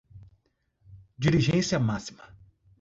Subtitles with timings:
[1.15, 2.23] dirigência máxima